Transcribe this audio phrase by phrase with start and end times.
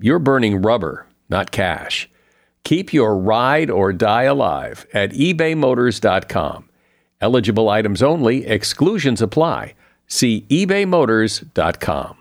[0.00, 2.08] you're burning rubber, not cash.
[2.64, 6.68] Keep your ride or die alive at ebaymotors.com.
[7.20, 9.74] Eligible items only, exclusions apply.
[10.06, 12.16] See ebaymotors.com.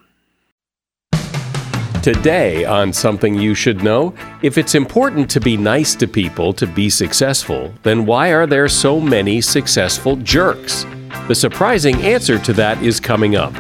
[2.01, 6.65] Today, on Something You Should Know, if it's important to be nice to people to
[6.65, 10.85] be successful, then why are there so many successful jerks?
[11.27, 13.53] The surprising answer to that is coming up.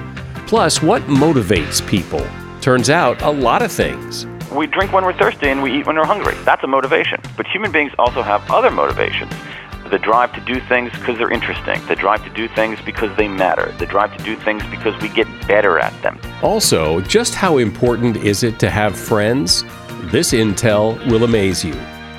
[0.47, 2.25] Plus, what motivates people?
[2.61, 4.25] Turns out, a lot of things.
[4.51, 6.35] We drink when we're thirsty and we eat when we're hungry.
[6.43, 7.21] That's a motivation.
[7.37, 9.31] But human beings also have other motivations
[9.89, 13.27] the drive to do things because they're interesting, the drive to do things because they
[13.27, 16.19] matter, the drive to do things because we get better at them.
[16.43, 19.63] Also, just how important is it to have friends?
[20.11, 21.73] This intel will amaze you.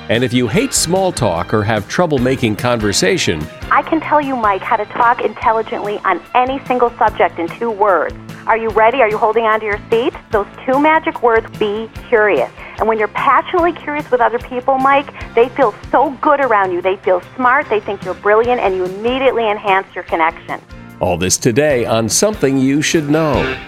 [0.09, 4.35] And if you hate small talk or have trouble making conversation, I can tell you,
[4.35, 8.15] Mike, how to talk intelligently on any single subject in two words.
[8.47, 9.01] Are you ready?
[9.01, 10.13] Are you holding onto your seat?
[10.31, 12.49] Those two magic words be curious.
[12.79, 16.81] And when you're passionately curious with other people, Mike, they feel so good around you.
[16.81, 20.59] They feel smart, they think you're brilliant, and you immediately enhance your connection.
[20.99, 23.59] All this today on Something You Should Know.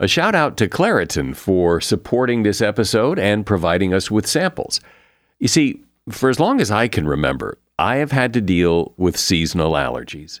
[0.00, 4.80] A shout out to Claritin for supporting this episode and providing us with samples.
[5.38, 9.18] You see, for as long as I can remember, I have had to deal with
[9.18, 10.40] seasonal allergies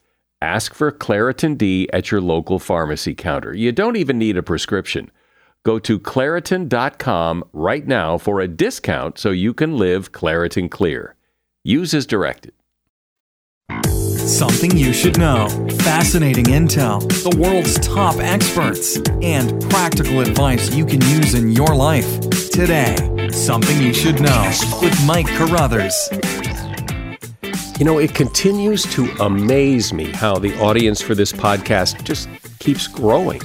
[0.41, 3.55] Ask for Claritin D at your local pharmacy counter.
[3.55, 5.11] You don't even need a prescription.
[5.63, 11.15] Go to Claritin.com right now for a discount so you can live Claritin Clear.
[11.63, 12.53] Use as directed.
[14.17, 15.47] Something you should know.
[15.81, 22.19] Fascinating intel, the world's top experts, and practical advice you can use in your life.
[22.49, 22.95] Today,
[23.31, 26.09] Something You Should Know with Mike Carruthers.
[27.81, 32.85] You know, it continues to amaze me how the audience for this podcast just keeps
[32.85, 33.41] growing.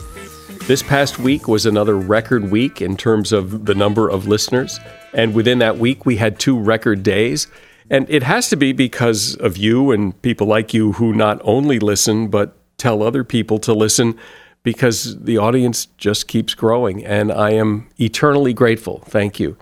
[0.64, 4.78] This past week was another record week in terms of the number of listeners.
[5.14, 7.46] And within that week, we had two record days.
[7.88, 11.78] And it has to be because of you and people like you who not only
[11.78, 14.18] listen, but tell other people to listen
[14.62, 17.02] because the audience just keeps growing.
[17.06, 19.02] And I am eternally grateful.
[19.06, 19.56] Thank you.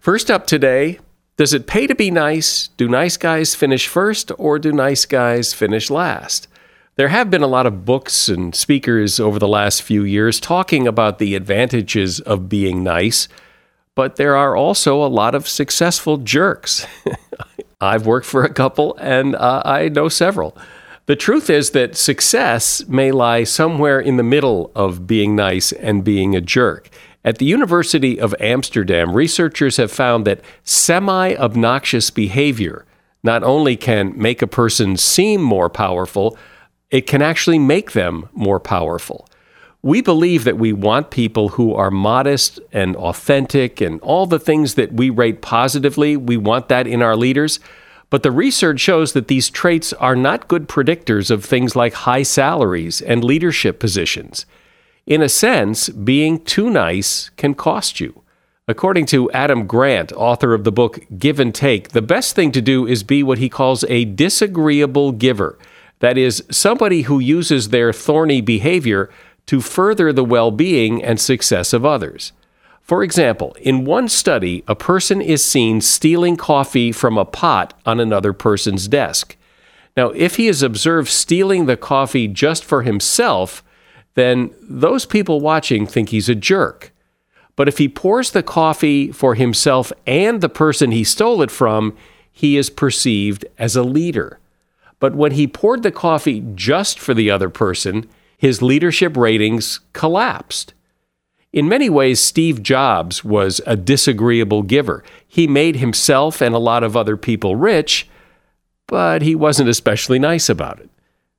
[0.00, 0.98] First up today,
[1.38, 2.66] does it pay to be nice?
[2.76, 6.48] Do nice guys finish first or do nice guys finish last?
[6.96, 10.88] There have been a lot of books and speakers over the last few years talking
[10.88, 13.28] about the advantages of being nice,
[13.94, 16.88] but there are also a lot of successful jerks.
[17.80, 20.58] I've worked for a couple and uh, I know several.
[21.06, 26.02] The truth is that success may lie somewhere in the middle of being nice and
[26.02, 26.90] being a jerk.
[27.28, 32.86] At the University of Amsterdam, researchers have found that semi obnoxious behavior
[33.22, 36.38] not only can make a person seem more powerful,
[36.90, 39.28] it can actually make them more powerful.
[39.82, 44.76] We believe that we want people who are modest and authentic and all the things
[44.76, 46.16] that we rate positively.
[46.16, 47.60] We want that in our leaders.
[48.08, 52.22] But the research shows that these traits are not good predictors of things like high
[52.22, 54.46] salaries and leadership positions.
[55.08, 58.20] In a sense, being too nice can cost you.
[58.68, 62.60] According to Adam Grant, author of the book Give and Take, the best thing to
[62.60, 65.58] do is be what he calls a disagreeable giver.
[66.00, 69.08] That is, somebody who uses their thorny behavior
[69.46, 72.32] to further the well being and success of others.
[72.82, 77.98] For example, in one study, a person is seen stealing coffee from a pot on
[77.98, 79.38] another person's desk.
[79.96, 83.62] Now, if he is observed stealing the coffee just for himself,
[84.18, 86.92] then those people watching think he's a jerk.
[87.56, 91.96] But if he pours the coffee for himself and the person he stole it from,
[92.30, 94.38] he is perceived as a leader.
[95.00, 100.74] But when he poured the coffee just for the other person, his leadership ratings collapsed.
[101.52, 105.02] In many ways, Steve Jobs was a disagreeable giver.
[105.26, 108.08] He made himself and a lot of other people rich,
[108.86, 110.90] but he wasn't especially nice about it.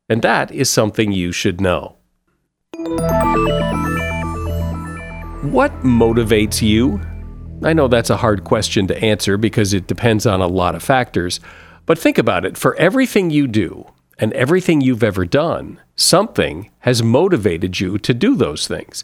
[0.09, 1.98] And that is something you should know.
[5.41, 7.01] What motivates you?
[7.63, 10.83] I know that's a hard question to answer because it depends on a lot of
[10.83, 11.39] factors,
[11.85, 12.57] but think about it.
[12.57, 13.85] For everything you do
[14.17, 19.03] and everything you've ever done, something has motivated you to do those things.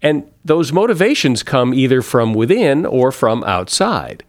[0.00, 4.24] And those motivations come either from within or from outside.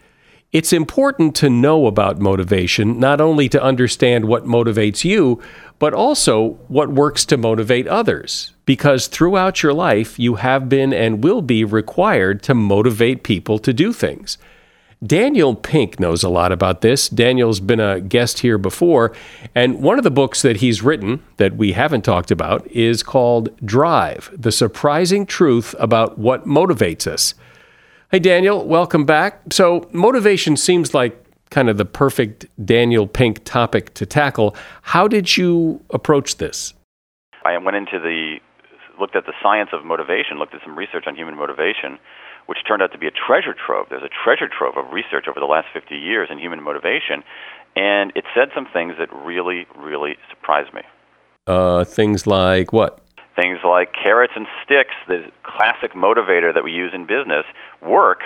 [0.55, 5.41] It's important to know about motivation, not only to understand what motivates you,
[5.79, 8.53] but also what works to motivate others.
[8.65, 13.73] Because throughout your life, you have been and will be required to motivate people to
[13.73, 14.37] do things.
[15.05, 17.09] Daniel Pink knows a lot about this.
[17.09, 19.11] Daniel's been a guest here before,
[19.53, 23.49] and one of the books that he's written that we haven't talked about is called
[23.65, 27.33] Drive The Surprising Truth About What Motivates Us.
[28.15, 29.41] Hey, Daniel, welcome back.
[29.51, 34.55] So, motivation seems like kind of the perfect Daniel Pink topic to tackle.
[34.83, 36.73] How did you approach this?
[37.43, 38.37] I went into the,
[39.01, 41.99] looked at the science of motivation, looked at some research on human motivation
[42.45, 43.87] which turned out to be a treasure trove.
[43.89, 47.21] There's a treasure trove of research over the last 50 years in human motivation,
[47.75, 50.83] and it said some things that really, really surprised me.
[51.47, 53.04] Uh, things like what?
[53.35, 57.45] Things like carrots and sticks, the classic motivator that we use in business,
[57.81, 58.21] work,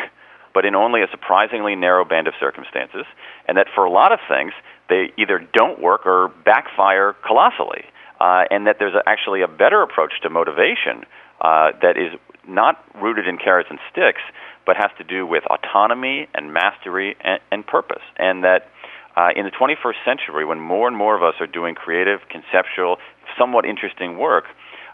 [0.54, 3.06] but in only a surprisingly narrow band of circumstances,
[3.48, 4.54] and that for a lot of things,
[4.90, 7.86] they either don't work or backfire colossally.
[8.20, 11.06] Uh, and that there's actually a better approach to motivation
[11.40, 12.12] uh, that is
[12.46, 14.22] not rooted in carrots and sticks,
[14.66, 18.04] but has to do with autonomy and mastery and, and purpose.
[18.18, 18.68] And that
[19.16, 22.98] uh, in the 21st century, when more and more of us are doing creative, conceptual,
[23.38, 24.46] somewhat interesting work,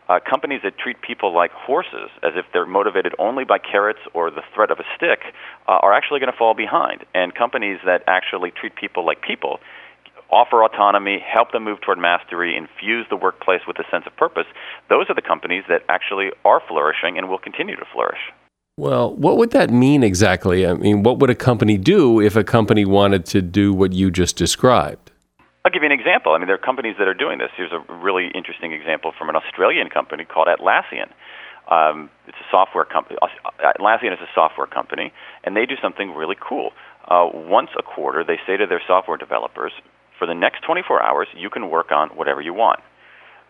[0.10, 4.30] uh, companies that treat people like horses, as if they're motivated only by carrots or
[4.30, 5.20] the threat of a stick,
[5.68, 7.06] uh, are actually going to fall behind.
[7.14, 9.60] And companies that actually treat people like people
[10.32, 14.48] offer autonomy, help them move toward mastery, infuse the workplace with a sense of purpose,
[14.90, 18.20] those are the companies that actually are flourishing and will continue to flourish.
[18.78, 20.68] Well, what would that mean exactly?
[20.68, 24.12] I mean, what would a company do if a company wanted to do what you
[24.12, 25.12] just described?
[25.66, 26.34] I'll give you an example.
[26.34, 27.50] I mean, there are companies that are doing this.
[27.58, 31.10] Here's a really interesting example from an Australian company called Atlassian.
[31.68, 33.18] Um, it's a software company.
[33.60, 35.12] Atlassian is a software company,
[35.44, 36.70] and they do something really cool.
[37.10, 39.72] Uh, once a quarter, they say to their software developers,
[40.20, 42.82] for the next 24 hours, you can work on whatever you want.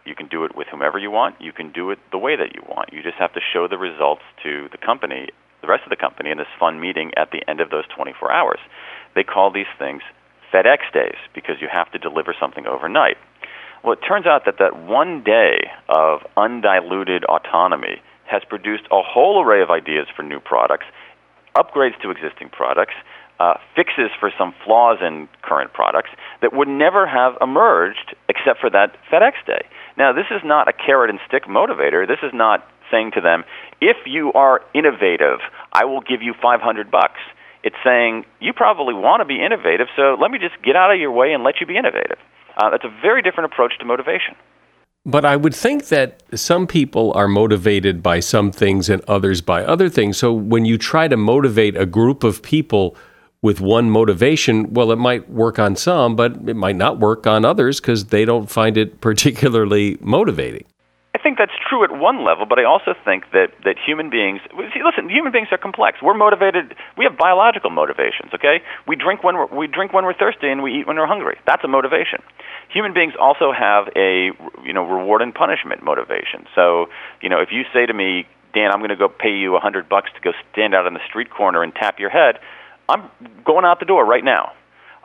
[0.05, 1.35] You can do it with whomever you want.
[1.41, 2.93] You can do it the way that you want.
[2.93, 5.27] You just have to show the results to the company,
[5.61, 8.31] the rest of the company, in this fun meeting at the end of those 24
[8.31, 8.59] hours.
[9.15, 10.01] They call these things
[10.53, 13.17] FedEx days because you have to deliver something overnight.
[13.83, 19.43] Well, it turns out that that one day of undiluted autonomy has produced a whole
[19.43, 20.85] array of ideas for new products,
[21.55, 22.95] upgrades to existing products,
[23.39, 26.09] uh, fixes for some flaws in current products
[26.41, 29.67] that would never have emerged except for that FedEx day.
[29.97, 32.07] Now, this is not a carrot and stick motivator.
[32.07, 33.43] This is not saying to them,
[33.81, 35.39] if you are innovative,
[35.73, 37.19] I will give you 500 bucks.
[37.65, 40.99] It's saying, you probably want to be innovative, so let me just get out of
[40.99, 42.19] your way and let you be innovative.
[42.55, 44.35] Uh, that's a very different approach to motivation.
[45.03, 49.65] But I would think that some people are motivated by some things and others by
[49.65, 50.17] other things.
[50.17, 52.95] So when you try to motivate a group of people
[53.41, 57.45] with one motivation, well, it might work on some, but it might not work on
[57.45, 60.65] others because they don't find it particularly motivating.
[61.25, 64.41] I think that's true at one level, but I also think that, that human beings
[64.75, 65.97] see, listen, human beings are complex.
[65.99, 66.75] We're motivated.
[66.99, 68.29] We have biological motivations.
[68.35, 71.07] Okay, we drink when we're, we drink when we're thirsty and we eat when we're
[71.07, 71.39] hungry.
[71.47, 72.21] That's a motivation.
[72.69, 76.45] Human beings also have a you know reward and punishment motivation.
[76.53, 76.89] So
[77.23, 79.59] you know if you say to me, Dan, I'm going to go pay you a
[79.59, 82.37] hundred bucks to go stand out on the street corner and tap your head,
[82.87, 83.09] I'm
[83.43, 84.53] going out the door right now.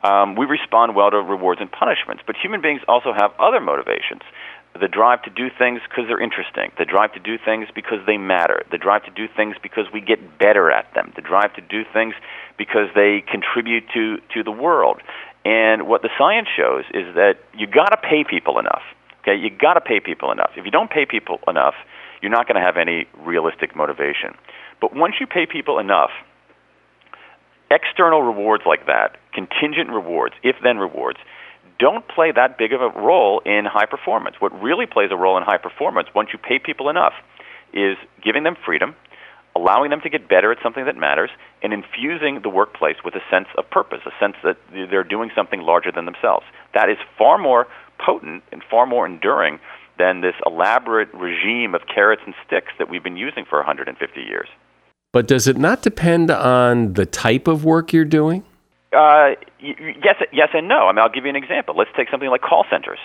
[0.03, 4.23] Um, we respond well to rewards and punishments, but human beings also have other motivations.
[4.79, 6.71] The drive to do things because they're interesting.
[6.79, 8.63] The drive to do things because they matter.
[8.71, 11.13] The drive to do things because we get better at them.
[11.17, 12.15] The drive to do things
[12.57, 15.03] because they contribute to, to the world.
[15.45, 18.83] And what the science shows is that you got to pay people enough.
[19.23, 20.51] Okay, you got to pay people enough.
[20.57, 21.75] If you don't pay people enough,
[22.23, 24.35] you're not going to have any realistic motivation.
[24.81, 26.11] But once you pay people enough,
[27.71, 31.19] external rewards like that, contingent rewards, if then rewards,
[31.81, 34.37] don't play that big of a role in high performance.
[34.39, 37.15] What really plays a role in high performance, once you pay people enough,
[37.73, 38.95] is giving them freedom,
[39.57, 41.31] allowing them to get better at something that matters,
[41.63, 45.63] and infusing the workplace with a sense of purpose, a sense that they're doing something
[45.63, 46.45] larger than themselves.
[46.75, 47.67] That is far more
[47.99, 49.59] potent and far more enduring
[49.99, 54.49] than this elaborate regime of carrots and sticks that we've been using for 150 years.
[55.13, 58.45] But does it not depend on the type of work you're doing?
[58.93, 60.89] Uh, yes, yes, and no.
[60.89, 61.75] I mean, I'll give you an example.
[61.77, 62.99] Let's take something like call centers.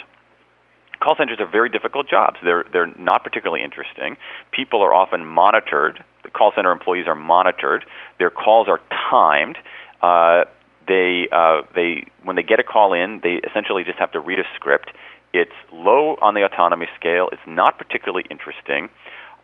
[1.00, 2.38] Call centers are very difficult jobs.
[2.44, 4.18] They're they're not particularly interesting.
[4.52, 6.04] People are often monitored.
[6.24, 7.86] The call center employees are monitored.
[8.18, 8.80] Their calls are
[9.12, 9.58] timed.
[10.02, 10.46] Uh,
[10.88, 14.40] they uh, they when they get a call in, they essentially just have to read
[14.40, 14.92] a script.
[15.34, 17.30] It's low on the autonomy scale.
[17.32, 18.90] It's not particularly interesting.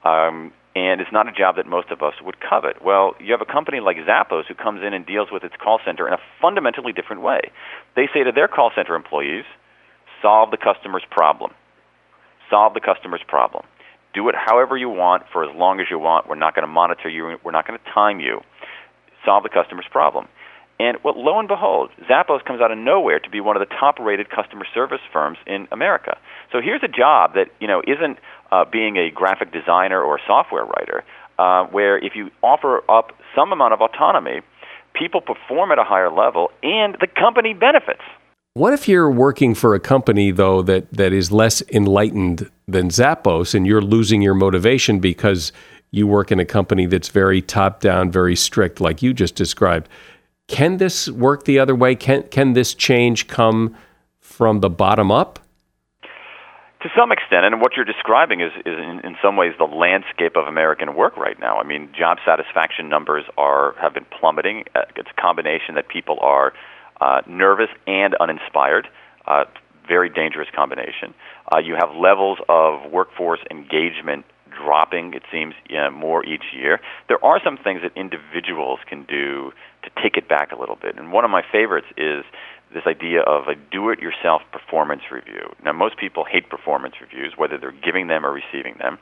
[0.04, 2.84] Um, and it's not a job that most of us would covet.
[2.84, 5.80] Well, you have a company like Zappos who comes in and deals with its call
[5.86, 7.52] center in a fundamentally different way.
[7.96, 9.44] They say to their call center employees,
[10.22, 11.52] solve the customer's problem.
[12.50, 13.66] Solve the customer's problem.
[14.14, 16.28] Do it however you want for as long as you want.
[16.28, 17.38] We're not going to monitor you.
[17.44, 18.42] We're not going to time you.
[19.26, 20.28] Solve the customer's problem.
[20.80, 23.74] And well, lo and behold, Zappos comes out of nowhere to be one of the
[23.76, 26.18] top-rated customer service firms in America.
[26.52, 28.18] So here's a job that you know isn't
[28.52, 31.04] uh, being a graphic designer or software writer,
[31.40, 34.42] uh, where if you offer up some amount of autonomy,
[34.94, 38.02] people perform at a higher level, and the company benefits.
[38.54, 43.56] What if you're working for a company though that that is less enlightened than Zappos,
[43.56, 45.54] and you're losing your motivation because
[45.92, 49.88] you work in a company that's very top down, very strict, like you just described?
[50.48, 51.96] Can this work the other way?
[51.96, 53.76] Can can this change come
[54.20, 55.40] from the bottom up?
[56.82, 60.36] To some extent, and what you're describing is, is in, in some ways the landscape
[60.36, 61.58] of American work right now.
[61.58, 64.66] I mean, job satisfaction numbers are have been plummeting.
[64.74, 66.54] Uh, it's a combination that people are
[67.00, 68.88] uh, nervous and uninspired.
[69.28, 69.44] Uh,
[69.88, 71.14] very dangerous combination.
[71.54, 76.80] Uh, you have levels of workforce engagement dropping, it seems, you know, more each year.
[77.08, 79.52] There are some things that individuals can do
[79.84, 80.98] to take it back a little bit.
[80.98, 82.24] And one of my favorites is
[82.74, 85.52] this idea of a do it yourself performance review.
[85.64, 88.98] Now, most people hate performance reviews, whether they're giving them or receiving them.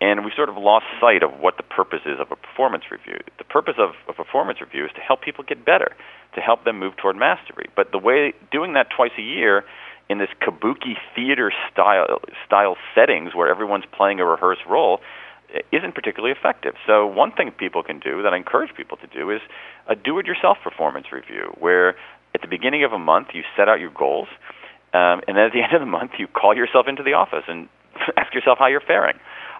[0.00, 3.18] And we've sort of lost sight of what the purpose is of a performance review.
[3.38, 5.94] The purpose of a performance review is to help people get better,
[6.34, 7.66] to help them move toward mastery.
[7.76, 9.64] But the way doing that twice a year
[10.08, 15.00] in this kabuki theater style style settings where everyone's playing a rehearsed role
[15.72, 16.74] isn't particularly effective.
[16.86, 19.40] So one thing people can do that I encourage people to do is
[19.86, 21.94] a do-it-yourself performance review, where
[22.34, 24.28] at the beginning of a month you set out your goals,
[24.92, 27.44] um, and then at the end of the month you call yourself into the office
[27.48, 27.68] and
[28.16, 29.16] ask yourself how you're faring.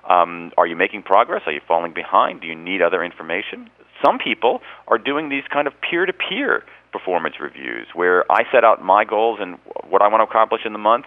[0.08, 1.42] Um, are you making progress?
[1.46, 2.42] Are you falling behind?
[2.42, 3.70] Do you need other information?
[4.04, 6.62] Some people are doing these kind of peer-to-peer
[6.92, 10.72] performance reviews where I set out my goals and what I want to accomplish in
[10.72, 11.06] the month.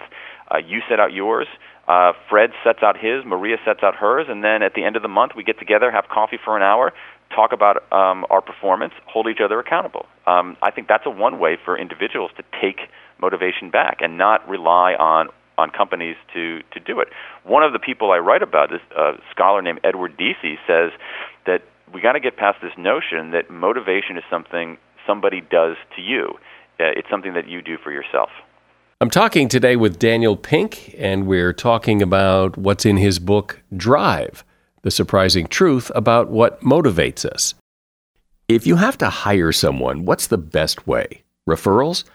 [0.50, 1.48] Uh, you set out yours.
[1.88, 3.24] Uh, Fred sets out his.
[3.26, 4.26] Maria sets out hers.
[4.30, 6.64] And then at the end of the month, we get together, have coffee for an
[6.64, 6.92] hour,
[7.34, 10.06] talk about um, our performance, hold each other accountable.
[10.26, 14.48] Um, I think that's a one way for individuals to take motivation back and not
[14.48, 17.08] rely on on companies to to do it.
[17.44, 20.92] One of the people I write about, this uh, scholar named Edward Deci, says
[21.46, 26.02] that we got to get past this notion that motivation is something somebody does to
[26.02, 26.36] you.
[26.80, 28.30] Uh, it's something that you do for yourself.
[29.00, 34.44] I'm talking today with Daniel Pink, and we're talking about what's in his book, Drive
[34.88, 37.54] The Surprising Truth About What Motivates Us.
[38.48, 41.24] If you have to hire someone, what's the best way?
[41.46, 42.06] Referrals?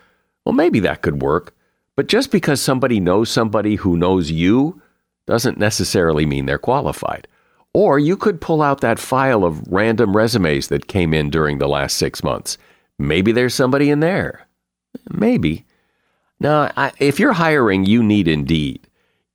[0.47, 1.55] Well, maybe that could work.
[1.97, 4.81] But just because somebody knows somebody who knows you
[5.26, 7.29] doesn't necessarily mean they're qualified.
[7.75, 11.69] Or you could pull out that file of random resumes that came in during the
[11.69, 12.57] last six months
[12.99, 14.47] Maybe there's somebody in there.
[15.11, 15.67] Maybe.
[16.41, 18.88] Now, I, if you're hiring, you need Indeed.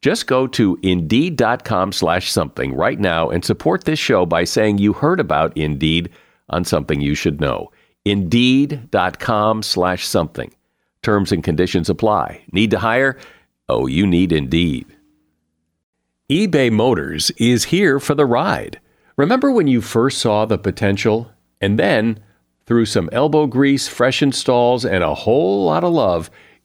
[0.00, 4.92] Just go to Indeed.com slash something right now and support this show by saying you
[4.92, 6.10] heard about Indeed
[6.50, 7.70] on something you should know.
[8.04, 10.54] Indeed.com slash something.
[11.02, 12.42] Terms and conditions apply.
[12.52, 13.18] Need to hire?
[13.68, 14.86] Oh, you need Indeed.
[16.30, 18.80] eBay Motors is here for the ride.
[19.16, 21.30] Remember when you first saw the potential?
[21.60, 22.20] And then,
[22.66, 26.30] through some elbow grease, fresh installs, and a whole lot of love,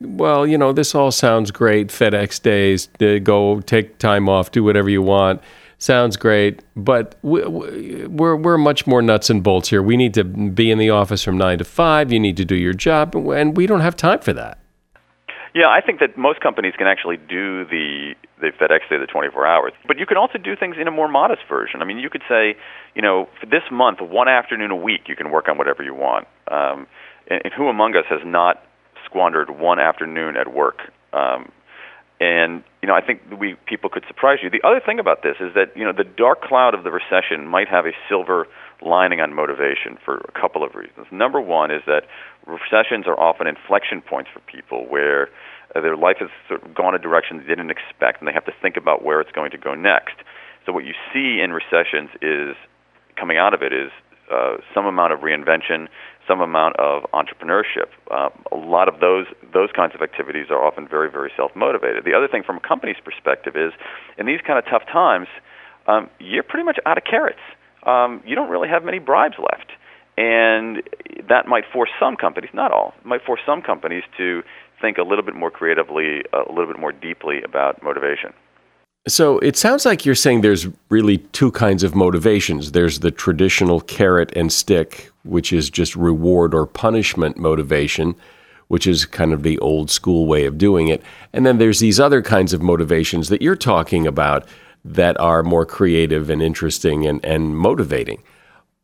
[0.00, 1.88] well, you know, this all sounds great.
[1.88, 2.88] FedEx days,
[3.22, 5.40] go take time off, do whatever you want.
[5.78, 9.82] Sounds great, but we're we're much more nuts and bolts here.
[9.82, 12.10] We need to be in the office from nine to five.
[12.10, 14.58] You need to do your job, and we don't have time for that.
[15.54, 19.46] Yeah, I think that most companies can actually do the the FedEx Day, the 24
[19.46, 19.72] hours.
[19.86, 21.80] But you can also do things in a more modest version.
[21.80, 22.56] I mean, you could say,
[22.94, 25.94] you know, for this month, one afternoon a week, you can work on whatever you
[25.94, 26.26] want.
[26.50, 26.86] Um,
[27.28, 28.62] and, and who among us has not
[29.16, 30.92] squandered one afternoon at work?
[31.14, 31.50] Um,
[32.20, 34.50] and you know, I think we people could surprise you.
[34.50, 37.46] The other thing about this is that you know the dark cloud of the recession
[37.46, 38.46] might have a silver
[38.82, 41.06] lining on motivation for a couple of reasons.
[41.10, 42.04] Number one is that
[42.46, 45.28] recessions are often inflection points for people where
[45.74, 48.44] uh, their life has sort of gone a direction they didn't expect, and they have
[48.44, 50.16] to think about where it's going to go next.
[50.64, 52.56] So what you see in recessions is
[53.16, 53.90] coming out of it is
[54.32, 55.88] uh, some amount of reinvention,
[56.26, 57.88] some amount of entrepreneurship.
[58.10, 62.04] Uh, a lot of those those kinds of activities are often very very self motivated.
[62.04, 63.72] The other thing from a company's perspective is,
[64.18, 65.28] in these kind of tough times,
[65.86, 67.40] um, you're pretty much out of carrots.
[67.84, 69.70] Um, you don't really have many bribes left
[70.16, 70.82] and
[71.28, 74.42] that might force some companies, not all, might force some companies to
[74.80, 78.32] think a little bit more creatively, a little bit more deeply about motivation.
[79.08, 82.72] So it sounds like you're saying there's really two kinds of motivations.
[82.72, 88.16] There's the traditional carrot and stick, which is just reward or punishment motivation,
[88.66, 91.04] which is kind of the old school way of doing it.
[91.32, 94.44] And then there's these other kinds of motivations that you're talking about
[94.84, 98.24] that are more creative and interesting and, and motivating.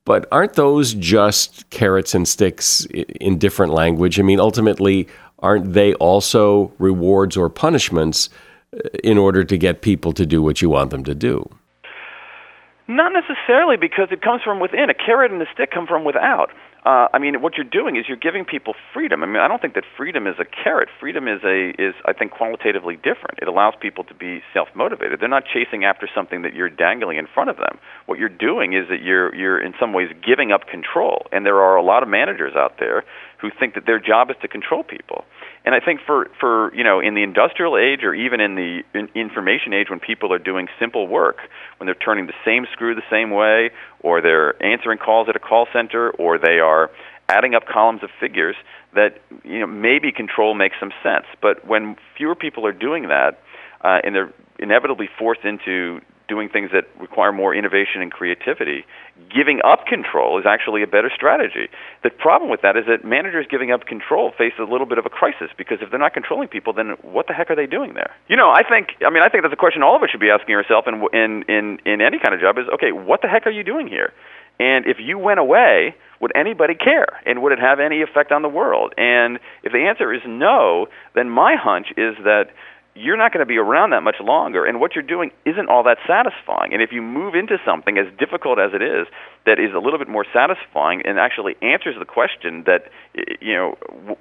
[0.04, 4.20] But aren't those just carrots and sticks in different language?
[4.20, 5.08] I mean, ultimately,
[5.40, 8.28] aren't they also rewards or punishments
[9.04, 11.48] in order to get people to do what you want them to do?
[12.88, 14.90] Not necessarily, because it comes from within.
[14.90, 16.50] A carrot and a stick come from without
[16.84, 19.22] uh, I mean, what you're doing is you're giving people freedom.
[19.22, 20.88] I mean, I don't think that freedom is a carrot.
[20.98, 23.38] Freedom is a is I think qualitatively different.
[23.40, 25.20] It allows people to be self-motivated.
[25.20, 27.78] They're not chasing after something that you're dangling in front of them.
[28.06, 31.26] What you're doing is that you're you're in some ways giving up control.
[31.30, 33.04] And there are a lot of managers out there
[33.42, 35.24] who think that their job is to control people.
[35.64, 38.82] And I think for for you know in the industrial age or even in the
[38.94, 41.38] in information age when people are doing simple work,
[41.76, 45.40] when they're turning the same screw the same way, or they're answering calls at a
[45.40, 46.90] call center, or they are
[47.28, 48.56] adding up columns of figures,
[48.94, 51.26] that you know maybe control makes some sense.
[51.40, 53.40] But when fewer people are doing that,
[53.82, 58.84] uh, and they're inevitably forced into doing things that require more innovation and creativity,
[59.34, 61.68] giving up control is actually a better strategy.
[62.02, 65.06] The problem with that is that managers giving up control face a little bit of
[65.06, 67.94] a crisis because if they're not controlling people, then what the heck are they doing
[67.94, 68.14] there?
[68.28, 70.20] You know, I think I mean I think that's a question all of us should
[70.20, 73.28] be asking ourselves in in in, in any kind of job is okay, what the
[73.28, 74.12] heck are you doing here?
[74.60, 77.20] And if you went away, would anybody care?
[77.26, 78.94] And would it have any effect on the world?
[78.96, 82.50] And if the answer is no, then my hunch is that
[82.94, 85.82] you're not going to be around that much longer and what you're doing isn't all
[85.82, 86.74] that satisfying.
[86.74, 89.06] And if you move into something as difficult as it is
[89.46, 92.90] that is a little bit more satisfying and actually answers the question that
[93.40, 94.16] you know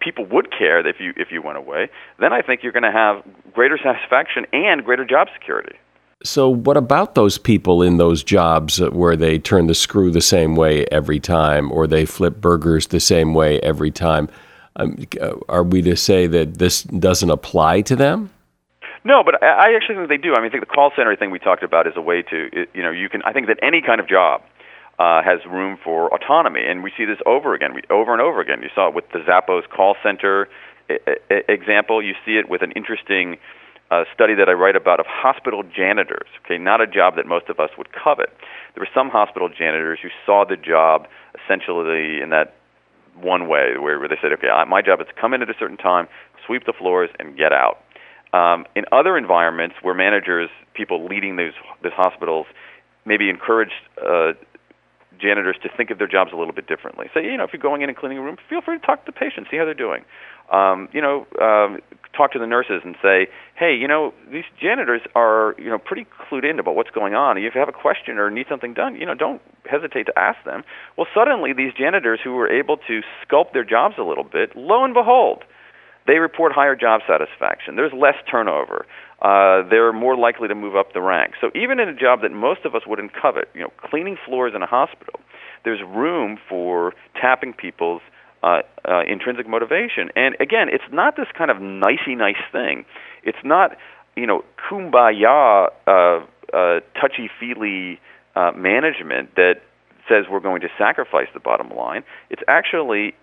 [0.00, 2.92] people would care if you if you went away then i think you're going to
[2.92, 5.76] have greater satisfaction and greater job security.
[6.24, 10.56] So what about those people in those jobs where they turn the screw the same
[10.56, 14.28] way every time or they flip burgers the same way every time
[14.78, 18.30] um, uh, are we to say that this doesn't apply to them?
[19.04, 20.34] No, but I actually think they do.
[20.34, 22.66] I mean, I think the call center thing we talked about is a way to,
[22.74, 23.22] you know, you can.
[23.22, 24.42] I think that any kind of job
[24.98, 26.62] uh, has room for autonomy.
[26.66, 28.62] And we see this over again, we, over and over again.
[28.62, 30.48] You saw it with the Zappos call center
[31.30, 32.02] example.
[32.02, 33.36] You see it with an interesting
[33.90, 36.28] uh, study that I write about of hospital janitors.
[36.44, 38.30] Okay, not a job that most of us would covet.
[38.74, 41.06] There were some hospital janitors who saw the job
[41.44, 42.57] essentially in that
[43.20, 45.76] one way, where, they said, "Okay, my job is to come in at a certain
[45.76, 46.08] time,
[46.46, 47.82] sweep the floors, and get out."
[48.32, 52.46] Um, in other environments where managers, people leading these, these hospitals,
[53.04, 53.72] maybe encouraged
[54.04, 54.32] uh,
[55.20, 57.06] janitors to think of their jobs a little bit differently.
[57.12, 59.04] Say, you know, if you're going in and cleaning a room, feel free to talk
[59.04, 60.04] to the patient, see how they're doing.
[60.50, 61.80] Um, you know, um,
[62.16, 66.06] talk to the nurses and say, hey, you know, these janitors are, you know, pretty
[66.30, 67.36] clued in about what's going on.
[67.36, 70.42] If you have a question or need something done, you know, don't hesitate to ask
[70.44, 70.64] them.
[70.96, 74.84] Well, suddenly these janitors who were able to sculpt their jobs a little bit, lo
[74.84, 75.44] and behold,
[76.08, 77.76] they report higher job satisfaction.
[77.76, 78.86] There's less turnover.
[79.20, 81.36] Uh, they're more likely to move up the ranks.
[81.40, 84.54] So even in a job that most of us wouldn't covet, you know, cleaning floors
[84.56, 85.20] in a hospital,
[85.64, 88.00] there's room for tapping people's
[88.42, 90.08] uh, uh, intrinsic motivation.
[90.16, 92.84] And again, it's not this kind of nicey nice thing.
[93.22, 93.76] It's not
[94.16, 95.90] you know kumbaya, uh,
[96.56, 98.00] uh, touchy feely
[98.34, 99.60] uh, management that
[100.08, 102.02] says we're going to sacrifice the bottom line.
[102.30, 103.14] It's actually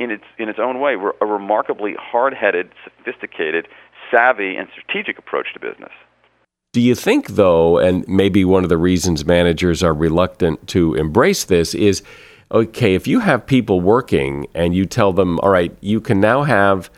[0.00, 3.68] in its in its own way, a remarkably hard-headed, sophisticated,
[4.10, 5.92] savvy, and strategic approach to business.
[6.72, 11.44] Do you think, though, and maybe one of the reasons managers are reluctant to embrace
[11.44, 12.02] this is,
[12.52, 16.44] okay, if you have people working and you tell them, all right, you can now
[16.44, 16.88] have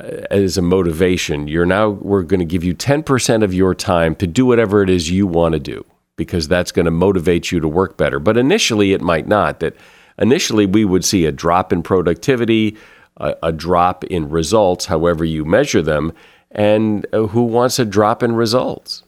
[0.00, 4.16] uh, as a motivation, you're now we're going to give you 10% of your time
[4.16, 5.84] to do whatever it is you want to do
[6.16, 8.18] because that's going to motivate you to work better.
[8.18, 9.60] But initially, it might not.
[9.60, 9.76] That
[10.18, 12.76] initially we would see a drop in productivity,
[13.16, 16.12] a, a drop in results, however you measure them.
[16.50, 19.04] And uh, who wants a drop in results?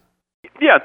[0.60, 0.78] Yeah,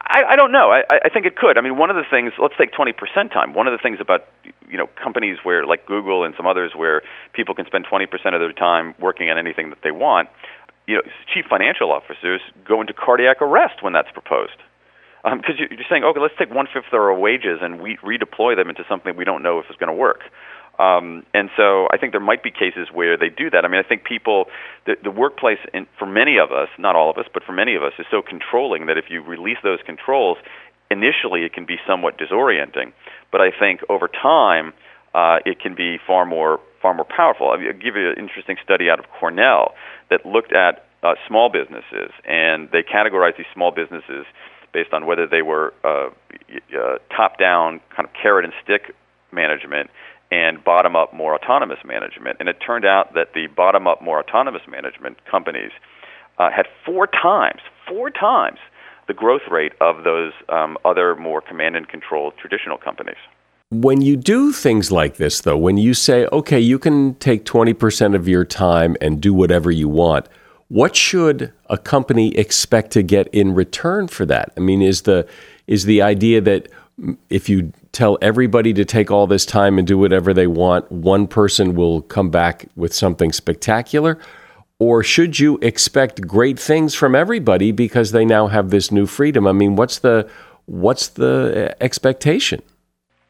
[0.00, 0.72] I, I don't know.
[0.72, 1.56] I, I think it could.
[1.56, 2.32] I mean, one of the things.
[2.40, 3.54] Let's take twenty percent time.
[3.54, 4.26] One of the things about
[4.68, 7.02] you know companies where like Google and some others where
[7.32, 10.28] people can spend twenty percent of their time working on anything that they want.
[10.88, 11.02] You know,
[11.32, 14.56] chief financial officers go into cardiac arrest when that's proposed
[15.22, 18.56] because um, you're saying, okay, let's take one fifth of our wages and we redeploy
[18.56, 20.20] them into something we don't know if it's going to work.
[20.78, 23.66] Um, and so I think there might be cases where they do that.
[23.66, 24.46] I mean, I think people,
[24.86, 27.74] the, the workplace, in, for many of us, not all of us, but for many
[27.76, 30.38] of us, is so controlling that if you release those controls,
[30.90, 32.92] initially it can be somewhat disorienting.
[33.30, 34.72] But I think over time,
[35.14, 37.50] uh, it can be far more far more powerful.
[37.50, 39.74] I'll give you an interesting study out of Cornell
[40.08, 44.24] that looked at uh, small businesses, and they categorized these small businesses
[44.72, 48.94] based on whether they were uh, uh, top-down kind of carrot and stick
[49.32, 49.90] management
[50.30, 52.36] and bottom-up, more autonomous management.
[52.38, 55.72] And it turned out that the bottom-up, more autonomous management companies
[56.38, 58.58] uh, had four times, four times
[59.08, 63.16] the growth rate of those um, other more command and control traditional companies.
[63.70, 68.14] When you do things like this, though, when you say, okay, you can take 20%
[68.14, 70.26] of your time and do whatever you want,
[70.70, 74.52] what should a company expect to get in return for that?
[74.56, 75.26] I mean, is the
[75.66, 76.68] is the idea that
[77.28, 81.26] if you tell everybody to take all this time and do whatever they want, one
[81.26, 84.18] person will come back with something spectacular?
[84.78, 89.48] Or should you expect great things from everybody because they now have this new freedom?
[89.48, 90.30] I mean, what's the
[90.66, 92.62] what's the expectation?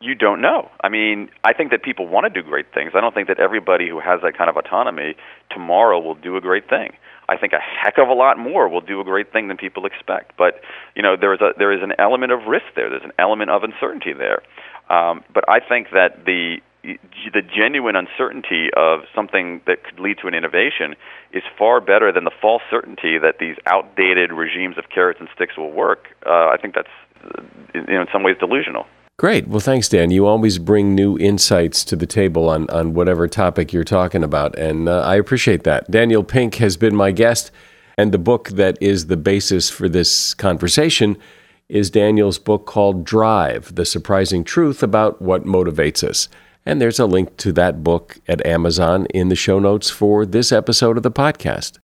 [0.02, 0.70] You don't know.
[0.82, 2.92] I mean, I think that people want to do great things.
[2.94, 5.14] I don't think that everybody who has that kind of autonomy
[5.50, 6.92] tomorrow will do a great thing.
[7.30, 9.86] I think a heck of a lot more will do a great thing than people
[9.86, 10.36] expect.
[10.36, 10.60] But
[10.96, 12.90] you know, there is a there is an element of risk there.
[12.90, 14.42] There's an element of uncertainty there.
[14.90, 20.26] Um, but I think that the the genuine uncertainty of something that could lead to
[20.26, 20.96] an innovation
[21.32, 25.56] is far better than the false certainty that these outdated regimes of carrots and sticks
[25.56, 26.08] will work.
[26.26, 26.88] Uh, I think that's
[27.74, 28.86] you know in some ways delusional.
[29.20, 29.48] Great.
[29.48, 30.10] Well, thanks, Dan.
[30.10, 34.58] You always bring new insights to the table on, on whatever topic you're talking about,
[34.58, 35.90] and uh, I appreciate that.
[35.90, 37.50] Daniel Pink has been my guest,
[37.98, 41.18] and the book that is the basis for this conversation
[41.68, 46.30] is Daniel's book called Drive The Surprising Truth About What Motivates Us.
[46.64, 50.50] And there's a link to that book at Amazon in the show notes for this
[50.50, 51.78] episode of the podcast.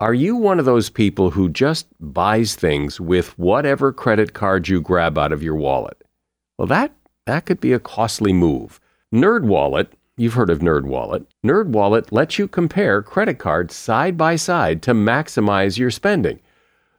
[0.00, 4.80] Are you one of those people who just buys things with whatever credit card you
[4.80, 6.01] grab out of your wallet?
[6.58, 6.92] Well, that,
[7.26, 8.80] that could be a costly move.
[9.12, 11.26] NerdWallet, you've heard of NerdWallet.
[11.44, 16.40] NerdWallet lets you compare credit cards side by side to maximize your spending.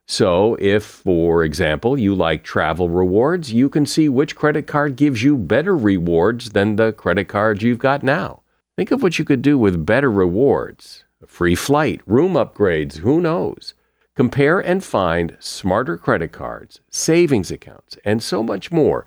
[0.06, 5.24] So, if, for example, you like travel rewards, you can see which credit card gives
[5.24, 8.42] you better rewards than the credit cards you've got now.
[8.76, 13.22] Think of what you could do with better rewards a free flight, room upgrades, who
[13.22, 13.76] knows?
[14.14, 19.06] Compare and find smarter credit cards, savings accounts, and so much more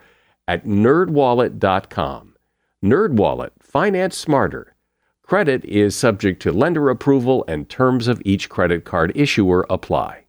[0.49, 2.37] at nerdwallet.com.
[2.85, 4.75] NerdWallet, finance smarter.
[5.23, 10.27] Credit is subject to lender approval and terms of each credit card issuer apply.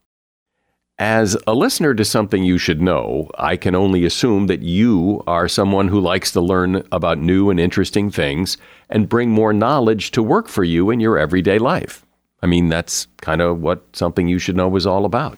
[0.99, 5.47] As a listener to something you should know, I can only assume that you are
[5.47, 8.57] someone who likes to learn about new and interesting things
[8.89, 12.03] and bring more knowledge to work for you in your everyday life.
[12.41, 15.37] I mean, that's kind of what something you should know is all about.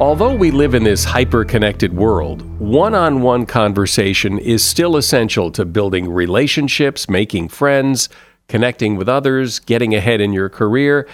[0.00, 5.50] Although we live in this hyper connected world, one on one conversation is still essential
[5.50, 8.08] to building relationships, making friends,
[8.46, 11.08] connecting with others, getting ahead in your career.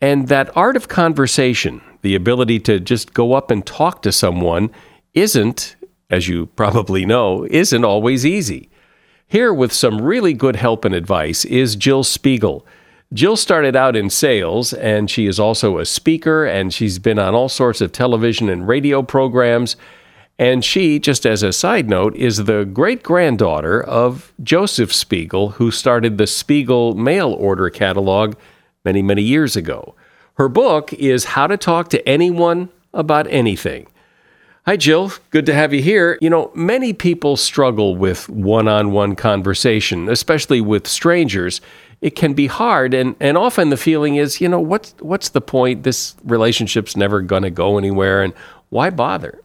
[0.00, 4.70] And that art of conversation, the ability to just go up and talk to someone,
[5.14, 5.74] isn't,
[6.08, 8.70] as you probably know, isn't always easy.
[9.26, 12.64] Here, with some really good help and advice, is Jill Spiegel.
[13.12, 17.34] Jill started out in sales, and she is also a speaker, and she's been on
[17.34, 19.76] all sorts of television and radio programs.
[20.38, 25.70] And she, just as a side note, is the great granddaughter of Joseph Spiegel, who
[25.70, 28.34] started the Spiegel mail order catalog
[28.84, 29.94] many, many years ago.
[30.34, 33.88] Her book is How to Talk to Anyone About Anything.
[34.64, 35.12] Hi, Jill.
[35.30, 36.16] Good to have you here.
[36.22, 41.60] You know, many people struggle with one on one conversation, especially with strangers
[42.02, 45.40] it can be hard and, and often the feeling is you know what's what's the
[45.40, 48.34] point this relationship's never going to go anywhere and
[48.68, 49.40] why bother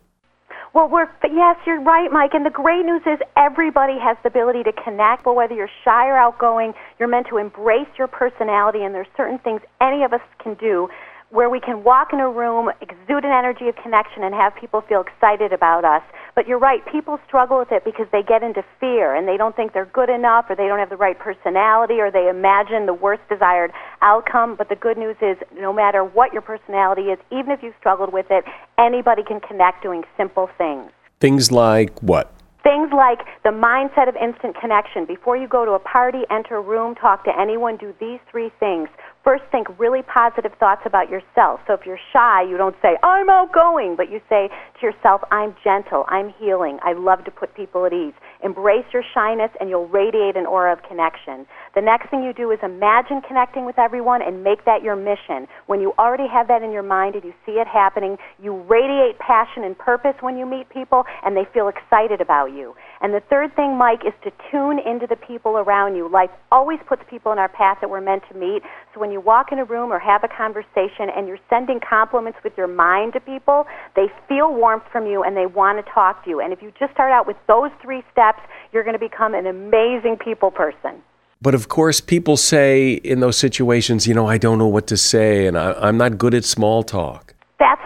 [0.78, 2.36] well, we're yes, you're right, Mike.
[2.36, 5.24] And the great news is everybody has the ability to connect.
[5.24, 9.40] But whether you're shy or outgoing, you're meant to embrace your personality, and there's certain
[9.40, 10.88] things any of us can do
[11.30, 14.82] where we can walk in a room, exude an energy of connection, and have people
[14.82, 16.02] feel excited about us.
[16.36, 19.56] But you're right, people struggle with it because they get into fear and they don't
[19.56, 22.94] think they're good enough or they don't have the right personality or they imagine the
[22.94, 24.56] worst desired outcome.
[24.56, 28.14] But the good news is, no matter what your personality is, even if you've struggled
[28.14, 28.46] with it,
[28.78, 30.92] anybody can connect doing simple things.
[31.20, 32.34] Things like what?
[32.64, 35.06] Things like the mindset of instant connection.
[35.06, 38.52] Before you go to a party, enter a room, talk to anyone, do these three
[38.60, 38.90] things.
[39.28, 41.60] First, think really positive thoughts about yourself.
[41.68, 45.54] So if you're shy, you don't say, I'm outgoing, but you say to yourself, I'm
[45.66, 48.14] gentle, I'm healing, I love to put people at ease.
[48.42, 51.46] Embrace your shyness and you'll radiate an aura of connection.
[51.76, 55.52] The next thing you do is imagine connecting with everyone and make that your mission.
[55.66, 59.20] When you already have that in your mind and you see it happening, you radiate
[59.20, 62.76] passion and purpose when you meet people and they feel excited about you.
[63.02, 66.10] And the third thing, Mike, is to tune into the people around you.
[66.10, 68.64] Life always puts people in our path that we're meant to meet.
[68.94, 72.40] So when you walk in a room or have a conversation and you're sending compliments
[72.44, 76.24] with your mind to people, they feel warmth from you and they want to talk
[76.24, 76.40] to you.
[76.42, 78.42] And if you just start out with those three steps,
[78.74, 81.02] you're going to become an amazing people person.
[81.40, 84.98] But of course, people say in those situations, you know, I don't know what to
[84.98, 87.36] say and I, am not good at small talk.
[87.60, 87.82] That's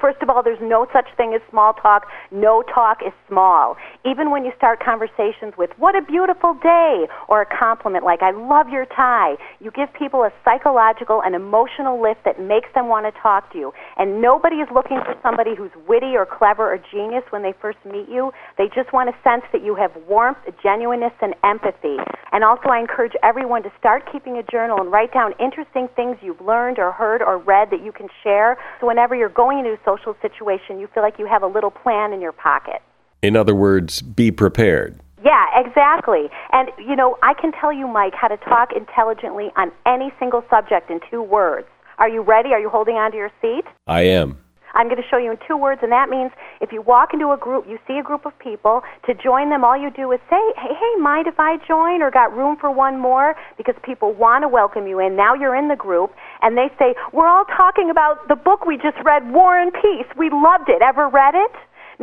[0.00, 2.06] First of all, there's no such thing as small talk.
[2.30, 3.76] No talk is small.
[4.04, 8.30] Even when you start conversations with, what a beautiful day, or a compliment like, I
[8.30, 13.06] love your tie, you give people a psychological and emotional lift that makes them want
[13.06, 13.72] to talk to you.
[13.98, 17.78] And nobody is looking for somebody who's witty or clever or genius when they first
[17.84, 18.32] meet you.
[18.58, 21.96] They just want to sense that you have warmth, genuineness, and empathy.
[22.32, 26.16] And also, I encourage everyone to start keeping a journal and write down interesting things
[26.22, 28.56] you've learned or heard or read that you can share.
[28.80, 31.70] So whenever you're going into a social situation, you feel like you have a little
[31.70, 32.82] plan in your pocket.
[33.22, 35.00] In other words, be prepared.
[35.24, 36.28] Yeah, exactly.
[36.52, 40.44] And, you know, I can tell you, Mike, how to talk intelligently on any single
[40.50, 41.68] subject in two words.
[41.98, 42.50] Are you ready?
[42.50, 43.64] Are you holding on to your seat?
[43.86, 44.41] I am.
[44.74, 46.30] I'm going to show you in two words, and that means
[46.60, 49.64] if you walk into a group, you see a group of people, to join them,
[49.64, 52.70] all you do is say, hey, hey, mind if I join, or got room for
[52.70, 53.34] one more?
[53.56, 55.16] Because people want to welcome you in.
[55.16, 58.76] Now you're in the group, and they say, we're all talking about the book we
[58.76, 60.08] just read, War and Peace.
[60.16, 60.82] We loved it.
[60.82, 61.52] Ever read it?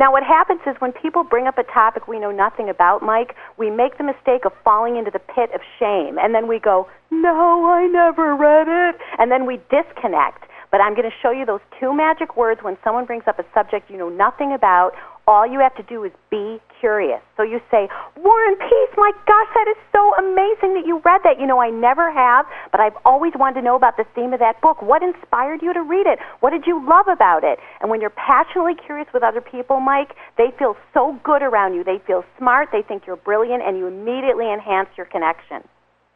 [0.00, 3.34] Now, what happens is when people bring up a topic we know nothing about, Mike,
[3.58, 6.16] we make the mistake of falling into the pit of shame.
[6.18, 8.96] And then we go, No, I never read it.
[9.18, 10.44] And then we disconnect.
[10.70, 13.44] But I'm going to show you those two magic words when someone brings up a
[13.54, 14.92] subject you know nothing about
[15.30, 17.22] all you have to do is be curious.
[17.36, 21.20] So you say, War and Peace, my gosh, that is so amazing that you read
[21.22, 21.38] that.
[21.38, 24.40] You know, I never have, but I've always wanted to know about the theme of
[24.40, 24.82] that book.
[24.82, 26.18] What inspired you to read it?
[26.40, 27.60] What did you love about it?
[27.80, 31.84] And when you're passionately curious with other people, Mike, they feel so good around you.
[31.84, 35.62] They feel smart, they think you're brilliant, and you immediately enhance your connection.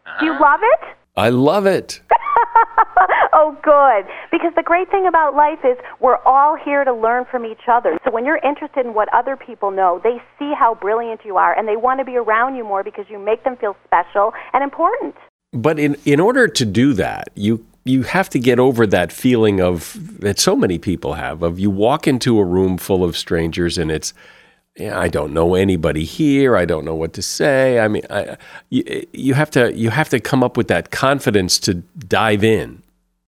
[0.07, 0.21] Uh-huh.
[0.21, 0.97] Do you love it?
[1.17, 2.01] I love it.
[3.33, 4.11] oh, good.
[4.31, 7.99] Because the great thing about life is we're all here to learn from each other.
[8.05, 11.57] So when you're interested in what other people know, they see how brilliant you are
[11.57, 14.63] and they want to be around you more because you make them feel special and
[14.65, 15.15] important.
[15.53, 19.61] But in, in order to do that, you you have to get over that feeling
[19.61, 23.77] of that so many people have of you walk into a room full of strangers
[23.77, 24.15] and it's
[24.77, 26.57] yeah, I don't know anybody here.
[26.57, 27.79] I don't know what to say.
[27.79, 28.37] I mean, I,
[28.71, 32.83] you, you have to you have to come up with that confidence to dive in.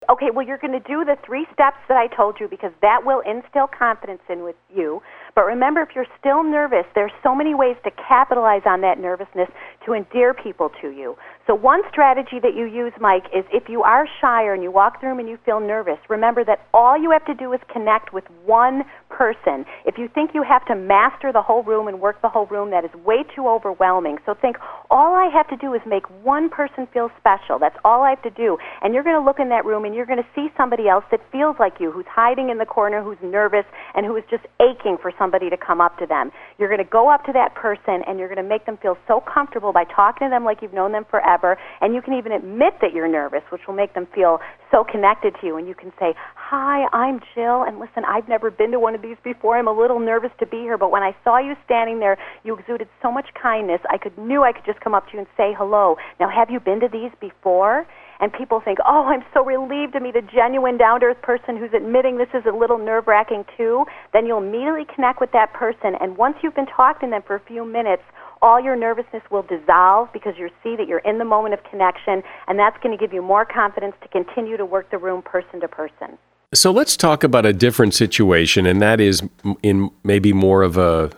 [0.08, 3.04] Okay, well, you're going to do the three steps that I told you because that
[3.04, 5.02] will instill confidence in with you.
[5.34, 9.48] But remember, if you're still nervous, there's so many ways to capitalize on that nervousness
[9.84, 11.16] to endear people to you.
[11.46, 14.98] So one strategy that you use, Mike, is if you are shy and you walk
[14.98, 18.24] through and you feel nervous, remember that all you have to do is connect with
[18.44, 19.64] one person.
[19.84, 22.70] If you think you have to master the whole room and work the whole room,
[22.70, 24.18] that is way too overwhelming.
[24.26, 24.56] So think,
[24.90, 27.60] all I have to do is make one person feel special.
[27.60, 28.58] That's all I have to do.
[28.82, 31.04] And you're going to look in that room and you're going to see somebody else
[31.12, 34.42] that feels like you, who's hiding in the corner, who's nervous, and who is just
[34.58, 36.32] aching for somebody to come up to them.
[36.58, 38.98] You're going to go up to that person and you're going to make them feel
[39.06, 42.14] so comfortable by talking to them like you've known them forever whatever, and you can
[42.14, 44.38] even admit that you're nervous, which will make them feel
[44.70, 45.56] so connected to you.
[45.56, 49.02] And you can say, Hi, I'm Jill, and listen, I've never been to one of
[49.02, 49.58] these before.
[49.58, 52.56] I'm a little nervous to be here, but when I saw you standing there, you
[52.56, 53.80] exuded so much kindness.
[53.90, 55.96] I could knew I could just come up to you and say hello.
[56.20, 57.86] Now, have you been to these before?
[58.18, 61.54] and people think, oh, I'm so relieved to meet a genuine, down to earth person
[61.58, 65.52] who's admitting this is a little nerve wracking too, then you'll immediately connect with that
[65.52, 65.92] person.
[66.00, 68.02] And once you've been talking to them for a few minutes,
[68.42, 72.22] all your nervousness will dissolve because you see that you're in the moment of connection,
[72.48, 75.60] and that's going to give you more confidence to continue to work the room person
[75.60, 76.18] to person.
[76.54, 79.22] So let's talk about a different situation, and that is
[79.62, 81.10] in maybe more of a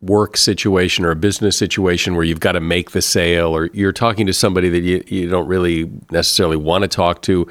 [0.00, 3.92] work situation or a business situation where you've got to make the sale or you're
[3.92, 7.46] talking to somebody that you, you don't really necessarily want to talk to,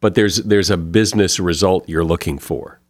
[0.00, 2.80] but there's there's a business result you're looking for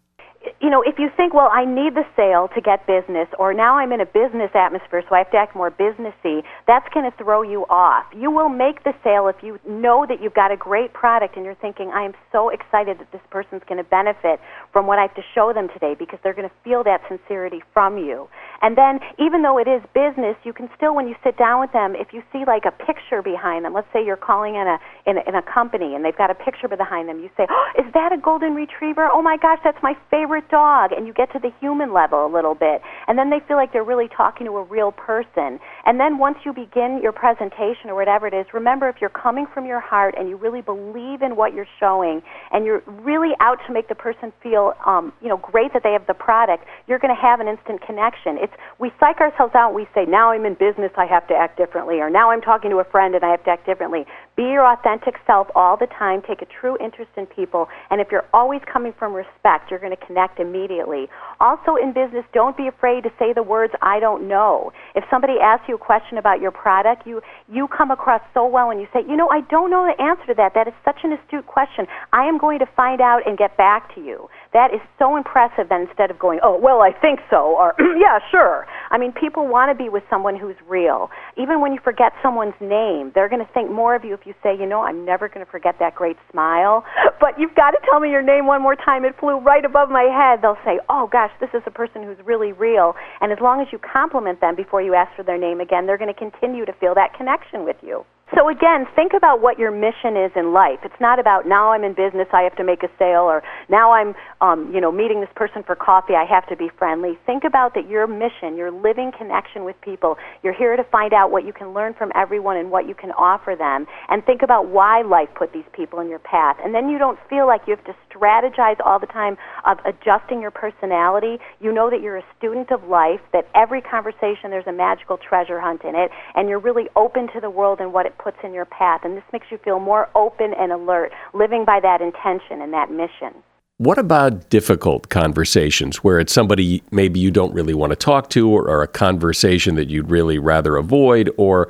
[0.67, 3.79] you know, if you think, well, I need the sale to get business, or now
[3.79, 7.17] I'm in a business atmosphere, so I have to act more businessy, that's going to
[7.17, 8.05] throw you off.
[8.13, 11.45] You will make the sale if you know that you've got a great product and
[11.45, 14.41] you're thinking, I am so excited that this person's going to benefit
[14.73, 17.63] from what I have to show them today because they're going to feel that sincerity
[17.73, 18.27] from you.
[18.61, 21.71] And then, even though it is business, you can still, when you sit down with
[21.71, 24.79] them, if you see like a picture behind them, let's say you're calling in a
[25.07, 27.67] in a, in a company and they've got a picture behind them, you say, oh,
[27.79, 29.07] "Is that a golden retriever?
[29.13, 32.31] Oh my gosh, that's my favorite dog." And you get to the human level a
[32.33, 35.59] little bit, and then they feel like they're really talking to a real person.
[35.85, 39.47] And then once you begin your presentation or whatever it is, remember if you're coming
[39.53, 43.59] from your heart and you really believe in what you're showing, and you're really out
[43.67, 46.99] to make the person feel, um, you know, great that they have the product, you're
[46.99, 49.69] going to have an instant connection it's we psych ourselves out.
[49.69, 52.41] and We say, now I'm in business, I have to act differently, or now I'm
[52.41, 54.05] talking to a friend and I have to act differently.
[54.37, 56.23] Be your authentic self all the time.
[56.23, 59.97] Take a true interest in people, and if you're always coming from respect, you're going
[59.97, 61.09] to connect immediately.
[61.41, 65.37] Also, in business, don't be afraid to say the words "I don't know." If somebody
[65.41, 68.89] asks you a question about your product, you you come across so well, and you
[68.93, 70.55] say, "You know, I don't know the answer to that.
[70.55, 71.87] That is such an astute question.
[72.13, 75.69] I am going to find out and get back to you." That is so impressive.
[75.69, 79.47] That instead of going, "Oh, well, I think so," or "Yeah, sure." I mean, people
[79.47, 81.11] want to be with someone who's real.
[81.37, 84.35] Even when you forget someone's name, they're going to think more of you if you
[84.43, 86.85] say, you know, I'm never going to forget that great smile.
[87.19, 89.05] But you've got to tell me your name one more time.
[89.05, 90.43] It flew right above my head.
[90.43, 92.95] They'll say, oh, gosh, this is a person who's really real.
[93.21, 95.99] And as long as you compliment them before you ask for their name again, they're
[95.99, 98.05] going to continue to feel that connection with you.
[98.35, 100.81] So again, think about what your mission is in life.
[100.83, 103.93] It's not about now I'm in business, I have to make a sale, or now
[103.93, 107.17] I'm, um, you know, meeting this person for coffee, I have to be friendly.
[107.25, 110.17] Think about that your mission, your living connection with people.
[110.43, 113.13] You're here to find out what you can learn from everyone and what you can
[113.13, 116.57] offer them, and think about why life put these people in your path.
[116.65, 120.43] And then you don't feel like you have to strategize all the time of adjusting
[120.43, 121.39] your personality.
[121.61, 123.21] You know that you're a student of life.
[123.33, 127.41] That every conversation there's a magical treasure hunt in it, and you're really open to
[127.41, 129.01] the world and what it puts in your path.
[129.05, 132.91] And this makes you feel more open and alert, living by that intention and that
[132.91, 133.43] mission.
[133.79, 138.51] What about difficult conversations where it's somebody maybe you don't really want to talk to
[138.51, 141.69] or, or, a conversation that you'd really rather avoid or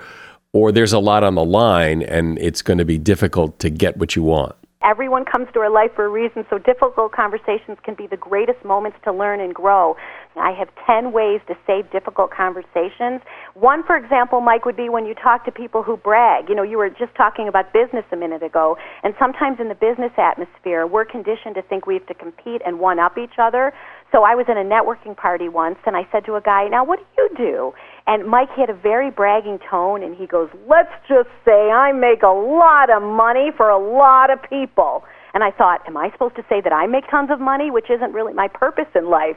[0.53, 3.97] or there's a lot on the line and it's going to be difficult to get
[3.97, 4.55] what you want?
[4.84, 8.62] Everyone comes to our life for a reason, so difficult conversations can be the greatest
[8.62, 9.96] moments to learn and grow.
[10.36, 13.22] I have 10 ways to save difficult conversations.
[13.54, 16.50] One, for example, Mike, would be when you talk to people who brag.
[16.50, 19.74] You know, you were just talking about business a minute ago, and sometimes in the
[19.74, 23.72] business atmosphere, we're conditioned to think we have to compete and one up each other.
[24.12, 26.84] So I was in a networking party once, and I said to a guy, Now,
[26.84, 27.72] what do you do?
[28.07, 32.22] And Mike had a very bragging tone, and he goes, Let's just say I make
[32.22, 35.04] a lot of money for a lot of people.
[35.34, 37.90] And I thought, Am I supposed to say that I make tons of money, which
[37.90, 39.36] isn't really my purpose in life?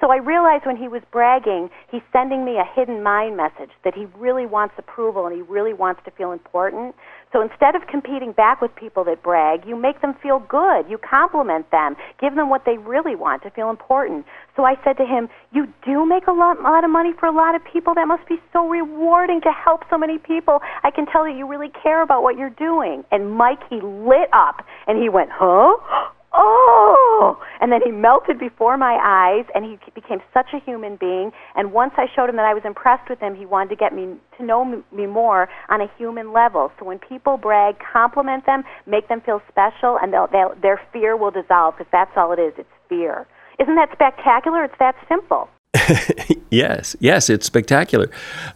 [0.00, 3.94] So I realized when he was bragging, he's sending me a hidden mind message that
[3.94, 6.94] he really wants approval and he really wants to feel important.
[7.32, 10.90] So instead of competing back with people that brag, you make them feel good.
[10.90, 11.94] You compliment them.
[12.20, 14.26] Give them what they really want to feel important.
[14.56, 17.32] So I said to him, You do make a lot, lot of money for a
[17.32, 17.94] lot of people.
[17.94, 20.60] That must be so rewarding to help so many people.
[20.82, 23.04] I can tell that you really care about what you're doing.
[23.12, 26.10] And Mike, he lit up and he went, Huh?
[26.32, 27.38] Oh!
[27.60, 31.32] And then he melted before my eyes and he became such a human being.
[31.54, 33.94] And once i showed him that i was impressed with him he wanted to get
[33.94, 36.72] me to know me more on a human level.
[36.78, 41.16] So when people brag compliment them make them feel special and they'll, they'll, their fear
[41.16, 43.26] will dissolve because that's all it is it's fear.
[43.58, 44.64] Isn't that spectacular?
[44.64, 45.48] It's that simple.
[46.50, 48.10] Yes, yes, it's spectacular.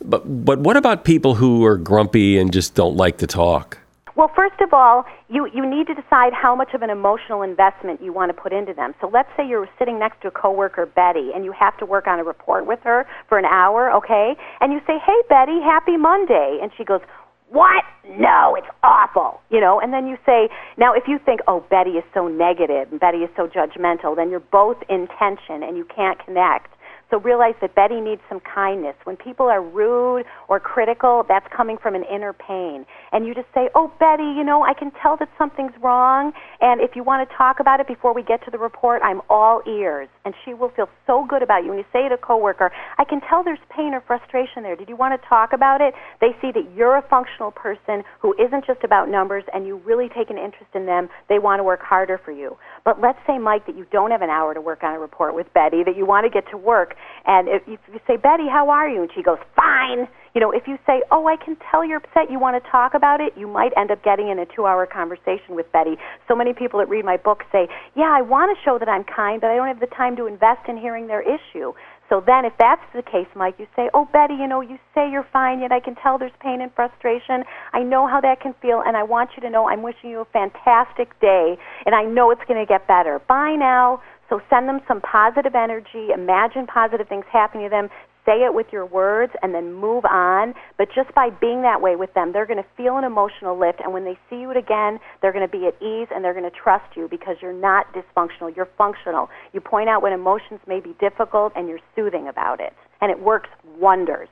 [0.05, 3.79] But but what about people who are grumpy and just don't like to talk?
[4.17, 8.01] Well, first of all, you, you need to decide how much of an emotional investment
[8.01, 8.95] you want to put into them.
[9.01, 12.07] So let's say you're sitting next to a coworker, Betty, and you have to work
[12.07, 14.37] on a report with her for an hour, okay?
[14.61, 16.61] And you say, hey, Betty, happy Monday.
[16.63, 17.01] And she goes,
[17.49, 17.85] what?
[18.09, 19.41] No, it's awful.
[19.51, 22.91] You know, and then you say, now if you think, oh, Betty is so negative
[22.91, 26.74] and Betty is so judgmental, then you're both in tension and you can't connect.
[27.15, 28.97] So realize that Betty needs some kindness.
[29.05, 32.85] When people are rude or critical, that's coming from an inner pain.
[33.13, 36.33] And you just say, Oh, Betty, you know, I can tell that something's wrong.
[36.61, 39.21] And if you want to talk about it before we get to the report, I'm
[39.31, 40.09] all ears.
[40.25, 41.69] And she will feel so good about you.
[41.69, 44.75] When you say to a coworker, I can tell there's pain or frustration there.
[44.75, 45.95] Did you want to talk about it?
[46.21, 50.09] They see that you're a functional person who isn't just about numbers and you really
[50.09, 51.09] take an interest in them.
[51.29, 52.57] They want to work harder for you.
[52.85, 55.37] But let's say, Mike, that you don't have an hour to work on a report
[55.37, 56.97] with Betty, that you want to get to work
[57.27, 59.03] and if you say, Betty, how are you?
[59.03, 60.07] And she goes, fine.
[60.35, 62.95] You know, if you say, oh, I can tell you're upset, you want to talk
[62.95, 65.95] about it, you might end up getting in a two hour conversation with Betty.
[66.27, 69.05] So many people that read my book say, yeah, I want to show that I'm
[69.05, 71.73] kind, but I don't have the time to invest in hearing their issue.
[72.11, 75.11] So then, if that's the case, Mike, you say, Oh, Betty, you know, you say
[75.11, 77.45] you're fine, yet I can tell there's pain and frustration.
[77.73, 80.21] I know how that can feel, and I want you to know I'm wishing you
[80.21, 83.21] a fantastic day, and I know it's going to get better.
[83.27, 84.03] Bye now.
[84.35, 87.89] So send them some positive energy, imagine positive things happening to them,
[88.27, 90.55] say it with your words, and then move on.
[90.77, 93.79] But just by being that way with them, they're going to feel an emotional lift,
[93.79, 96.51] and when they see you again, they're going to be at ease and they're going
[96.51, 99.31] to trust you because you're not dysfunctional, you're functional.
[99.53, 103.21] You point out when emotions may be difficult and you're soothing about it, and it
[103.21, 104.29] works wonders.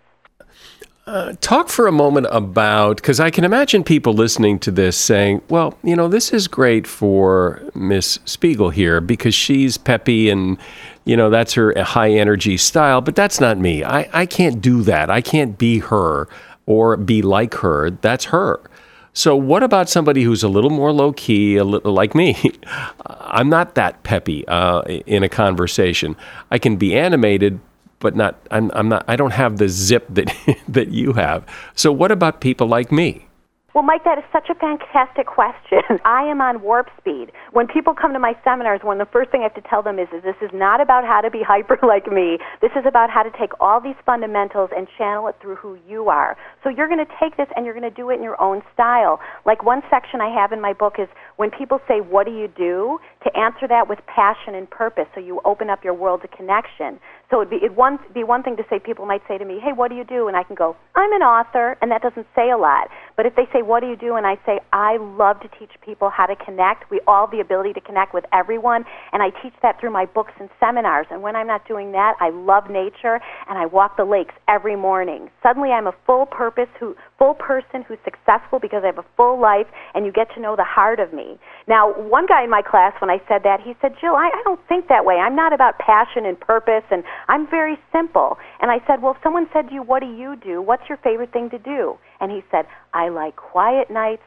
[1.04, 5.42] Uh, talk for a moment about because I can imagine people listening to this saying,
[5.48, 10.58] "Well, you know, this is great for Miss Spiegel here because she's peppy and
[11.04, 13.82] you know that's her high energy style, but that's not me.
[13.82, 15.10] I, I can't do that.
[15.10, 16.28] I can't be her
[16.66, 17.90] or be like her.
[17.90, 18.60] That's her."
[19.12, 22.36] So, what about somebody who's a little more low key, a little like me?
[23.06, 26.16] I'm not that peppy uh, in a conversation.
[26.50, 27.60] I can be animated,
[28.02, 30.30] but not I'm, I'm not I don't have the zip that
[30.68, 31.46] that you have.
[31.74, 33.28] So what about people like me?
[33.74, 35.80] Well, Mike, that is such a fantastic question.
[36.04, 37.32] I am on warp speed.
[37.52, 39.82] When people come to my seminars, one of the first thing I have to tell
[39.82, 42.36] them is, is this is not about how to be hyper like me.
[42.60, 46.10] This is about how to take all these fundamentals and channel it through who you
[46.10, 46.36] are.
[46.62, 48.60] So you're going to take this and you're going to do it in your own
[48.74, 49.20] style.
[49.46, 52.48] Like one section I have in my book is when people say, "What do you
[52.48, 55.06] do?" To answer that with passion and purpose.
[55.14, 56.98] So you open up your world to connection.
[57.30, 59.58] So it'd be it one be one thing to say people might say to me,
[59.58, 62.26] "Hey, what do you do?" and I can go, "I'm an author," and that doesn't
[62.34, 62.88] say a lot.
[63.16, 65.70] But if they say, "What do you do?" and I say, "I love to teach
[65.80, 66.90] people how to connect.
[66.90, 70.04] We all have the ability to connect with everyone, and I teach that through my
[70.06, 71.06] books and seminars.
[71.10, 74.76] And when I'm not doing that, I love nature and I walk the lakes every
[74.76, 75.30] morning.
[75.42, 79.38] Suddenly, I'm a full purpose who full person who's successful because I have a full
[79.38, 81.38] life, and you get to know the heart of me.
[81.68, 84.42] Now, one guy in my class, when I said that, he said, "Jill, I, I
[84.42, 85.14] don't think that way.
[85.14, 88.38] I'm not about passion and purpose and I'm very simple.
[88.60, 90.60] And I said, Well, if someone said to you, What do you do?
[90.60, 91.96] What's your favorite thing to do?
[92.20, 94.22] And he said, I like quiet nights,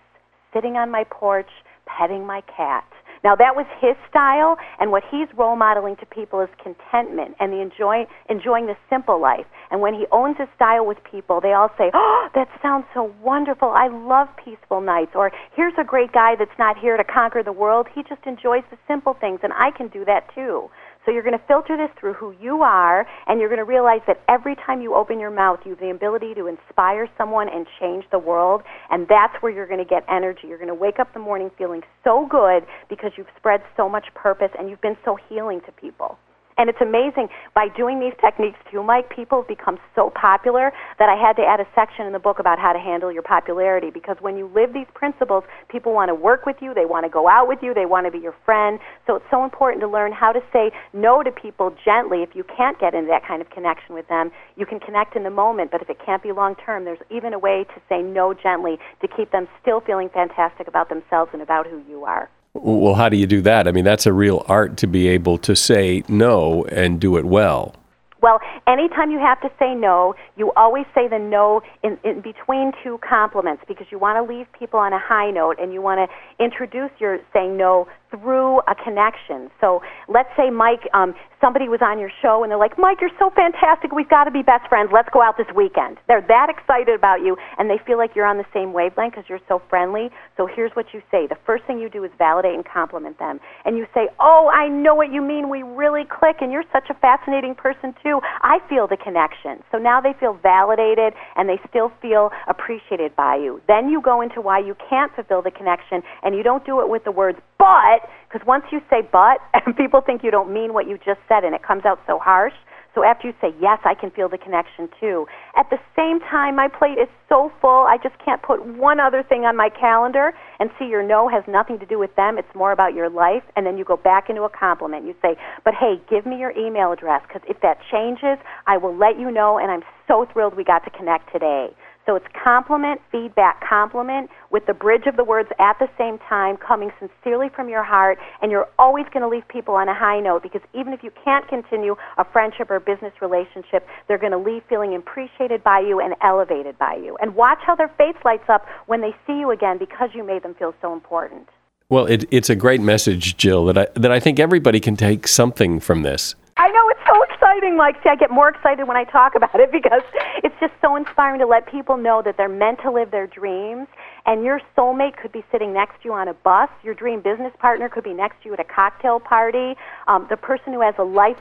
[0.53, 1.49] sitting on my porch,
[1.85, 2.85] petting my cat.
[3.25, 7.51] Now that was his style, and what he's role modeling to people is contentment and
[7.51, 9.47] the enjoy, enjoying the simple life.
[9.71, 13.11] And when he owns his style with people, they all say, "Oh, that sounds so
[13.23, 13.71] wonderful.
[13.71, 17.51] I love peaceful nights." Or, "Here's a great guy that's not here to conquer the
[17.51, 17.87] world.
[17.95, 20.69] He just enjoys the simple things, and I can do that too."
[21.05, 24.01] So you're going to filter this through who you are, and you're going to realize
[24.07, 27.67] that every time you open your mouth, you have the ability to inspire someone and
[27.79, 30.47] change the world, and that's where you're going to get energy.
[30.47, 34.05] You're going to wake up the morning feeling so good because you've spread so much
[34.15, 36.17] purpose and you've been so healing to people.
[36.57, 41.09] And it's amazing by doing these techniques too, Mike, people have become so popular that
[41.09, 43.89] I had to add a section in the book about how to handle your popularity
[43.91, 47.09] because when you live these principles, people want to work with you, they want to
[47.09, 48.79] go out with you, they want to be your friend.
[49.05, 52.23] So it's so important to learn how to say no to people gently.
[52.23, 55.23] If you can't get into that kind of connection with them, you can connect in
[55.23, 58.01] the moment, but if it can't be long term, there's even a way to say
[58.01, 62.29] no gently to keep them still feeling fantastic about themselves and about who you are.
[62.57, 63.67] Well, how do you do that?
[63.67, 67.25] I mean, that's a real art to be able to say no and do it
[67.25, 67.75] well.
[68.21, 72.71] Well, anytime you have to say no, you always say the no in, in between
[72.81, 76.09] two compliments because you want to leave people on a high note and you want
[76.09, 79.51] to introduce your saying no through a connection.
[79.59, 81.13] So let's say, Mike, um,
[81.45, 83.91] somebody was on your show and they're like, Mike, you're so fantastic.
[83.93, 84.89] We've got to be best friends.
[84.91, 85.97] Let's go out this weekend.
[86.07, 89.29] They're that excited about you and they feel like you're on the same wavelength because
[89.29, 90.09] you're so friendly.
[90.37, 91.27] So here's what you say.
[91.29, 93.39] The first thing you do is validate and compliment them.
[93.63, 95.47] And you say, Oh, I know what you mean.
[95.47, 98.21] We really click and you're such a fascinating person too.
[98.41, 99.61] I feel the connection.
[99.71, 103.61] So now they feel validated and they still feel appreciated by you.
[103.67, 106.89] Then you go into why you can't fulfill the connection and you don't do it
[106.89, 110.73] with the words, but because once you say but, and people think you don't mean
[110.73, 112.53] what you just said, and it comes out so harsh.
[112.95, 115.27] So after you say yes, I can feel the connection too.
[115.57, 119.21] At the same time, my plate is so full, I just can't put one other
[119.21, 120.31] thing on my calendar.
[120.59, 122.37] And see, your no has nothing to do with them.
[122.37, 123.43] It's more about your life.
[123.57, 125.05] And then you go back into a compliment.
[125.05, 128.95] You say, but hey, give me your email address because if that changes, I will
[128.95, 129.59] let you know.
[129.59, 131.75] And I'm so thrilled we got to connect today.
[132.05, 136.55] So it's compliment, feedback, compliment with the bridge of the words at the same time,
[136.57, 140.19] coming sincerely from your heart, and you're always going to leave people on a high
[140.19, 144.37] note because even if you can't continue a friendship or business relationship, they're going to
[144.37, 147.17] leave feeling appreciated by you and elevated by you.
[147.21, 150.43] And watch how their face lights up when they see you again because you made
[150.43, 151.49] them feel so important.
[151.89, 155.27] Well, it, it's a great message, Jill, that I, that I think everybody can take
[155.27, 156.35] something from this.
[156.57, 157.14] I know it's so
[157.55, 157.79] exciting.
[158.03, 160.03] See, I get more excited when I talk about it because
[160.43, 163.87] it's just so inspiring to let people know that they're meant to live their dreams.
[164.25, 166.69] And your soulmate could be sitting next to you on a bus.
[166.83, 169.75] Your dream business partner could be next to you at a cocktail party.
[170.07, 171.37] Um, the person who has a life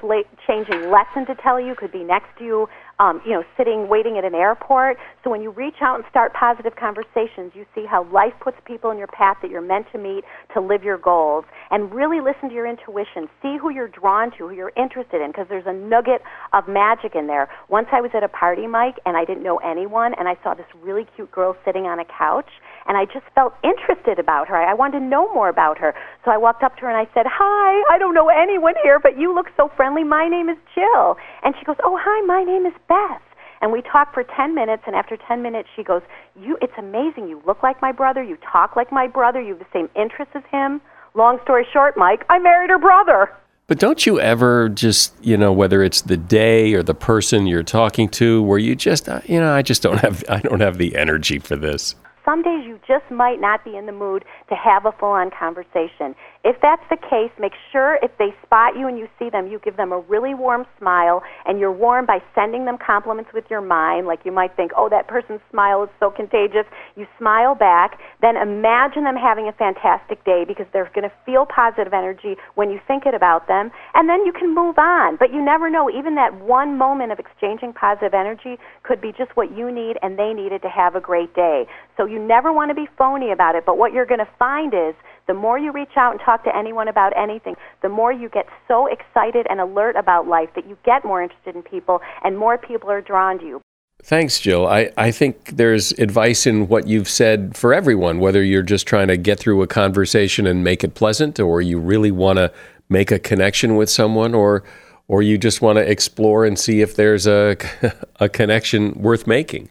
[0.47, 2.69] changing lesson to tell you could be next to you
[2.99, 4.97] um, you know, sitting waiting at an airport.
[5.23, 8.91] So when you reach out and start positive conversations, you see how life puts people
[8.91, 10.25] in your path that you're meant to meet
[10.55, 11.45] to live your goals.
[11.71, 13.29] And really listen to your intuition.
[13.43, 16.23] See who you're drawn to, who you're interested in, because there's a nugget
[16.53, 17.49] of magic in there.
[17.69, 20.55] Once I was at a party, Mike, and I didn't know anyone, and I saw
[20.55, 22.49] this really cute girl sitting on a couch,
[22.87, 24.57] and I just felt interested about her.
[24.57, 25.95] I wanted to know more about her.
[26.25, 28.99] So I walked up to her and I said, Hi, I don't know anyone here,
[28.99, 30.05] but you look so friendly.
[30.05, 31.17] My name is Jill.
[31.43, 33.22] And she goes, Oh, hi, my name is Beth.
[33.61, 36.03] And we talked for 10 minutes, and after 10 minutes, she goes,
[36.39, 37.28] You, It's amazing.
[37.28, 38.22] You look like my brother.
[38.22, 39.41] You talk like my brother.
[39.41, 40.80] You have the same interests as him.
[41.14, 43.30] Long story short, Mike, I married her brother.
[43.66, 47.62] But don't you ever just, you know, whether it's the day or the person you're
[47.62, 50.76] talking to, where you just, uh, you know, I just don't have, I don't have
[50.76, 51.95] the energy for this.
[52.24, 55.30] Some days you just might not be in the mood to have a full on
[55.30, 56.14] conversation.
[56.45, 59.59] If that's the case, make sure if they spot you and you see them, you
[59.65, 63.63] give them a really warm smile, and you're warm by sending them compliments with your
[63.63, 64.07] mind.
[64.07, 66.67] Like you might think, oh, that person's smile is so contagious.
[66.97, 67.99] You smile back.
[68.21, 72.71] Then imagine them having a fantastic day because they're going to feel positive energy when
[72.71, 75.17] you think it about them, and then you can move on.
[75.17, 75.89] But you never know.
[75.89, 80.19] Even that one moment of exchanging positive energy could be just what you need and
[80.19, 81.65] they needed to have a great day.
[81.97, 83.65] So you never want to be phony about it.
[83.65, 84.95] But what you're going to find is
[85.27, 88.47] the more you reach out and talk to anyone about anything, the more you get
[88.68, 92.59] so excited and alert about life that you get more interested in people and more
[92.59, 93.61] people are drawn to you.
[94.03, 94.66] Thanks, Jill.
[94.66, 99.09] I, I think there's advice in what you've said for everyone, whether you're just trying
[99.09, 102.53] to get through a conversation and make it pleasant, or you really want to
[102.91, 104.62] make a connection with someone, or
[105.09, 107.57] or you just want to explore and see if there's a,
[108.20, 109.68] a connection worth making.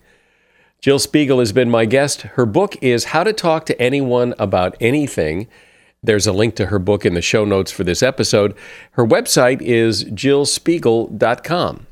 [0.84, 2.20] Jill Spiegel has been my guest.
[2.36, 5.48] Her book is How to Talk to Anyone About Anything.
[6.02, 8.54] There's a link to her book in the show notes for this episode.
[8.90, 11.86] Her website is jillspiegel.com.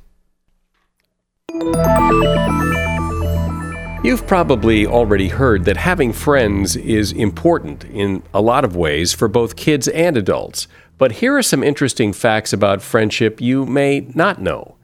[4.04, 9.26] You've probably already heard that having friends is important in a lot of ways for
[9.26, 10.68] both kids and adults.
[10.98, 14.76] But here are some interesting facts about friendship you may not know.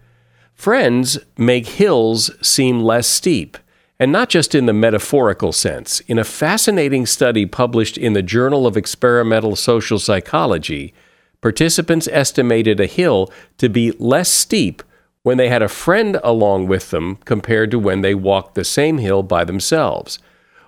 [0.55, 3.59] Friends make hills seem less steep,
[4.01, 6.01] and not just in the metaphorical sense.
[6.01, 10.95] In a fascinating study published in the Journal of Experimental Social Psychology,
[11.41, 14.83] participants estimated a hill to be less steep
[15.23, 18.99] when they had a friend along with them compared to when they walked the same
[18.99, 20.19] hill by themselves.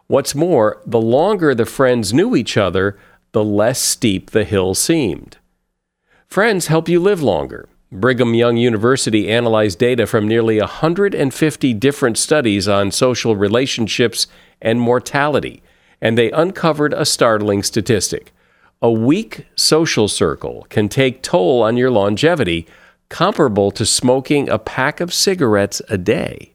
[0.06, 2.98] What's more, the longer the friends knew each other,
[3.32, 5.38] the less steep the hill seemed.
[6.26, 7.68] Friends help you live longer.
[7.92, 14.28] Brigham Young University analyzed data from nearly 150 different studies on social relationships
[14.62, 15.60] and mortality,
[16.00, 18.32] and they uncovered a startling statistic.
[18.80, 22.66] A weak social circle can take toll on your longevity
[23.08, 26.54] comparable to smoking a pack of cigarettes a day.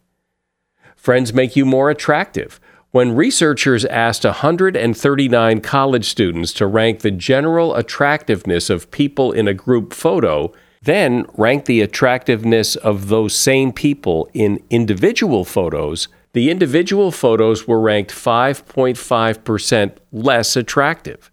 [0.95, 2.61] Friends make you more attractive.
[2.91, 9.53] When researchers asked 139 college students to rank the general attractiveness of people in a
[9.53, 10.53] group photo,
[10.85, 17.79] then rank the attractiveness of those same people in individual photos, the individual photos were
[17.79, 21.31] ranked 5.5% less attractive.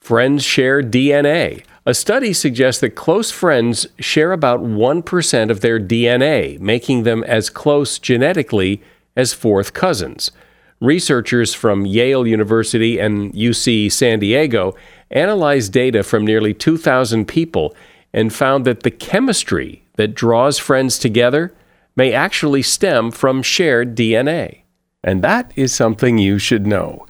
[0.00, 1.64] Friends share DNA.
[1.84, 7.50] A study suggests that close friends share about 1% of their DNA, making them as
[7.50, 8.80] close genetically
[9.16, 10.30] as fourth cousins.
[10.80, 14.76] Researchers from Yale University and UC San Diego
[15.10, 17.74] analyzed data from nearly 2,000 people
[18.16, 21.54] and found that the chemistry that draws friends together
[21.94, 24.62] may actually stem from shared DNA.
[25.04, 27.06] And that is something you should know.